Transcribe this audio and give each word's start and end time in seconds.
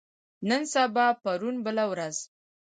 نن 0.47 0.61
سبا 0.73 1.07
پرون 1.23 1.55
بله 1.65 1.83
ورځ 1.91 2.15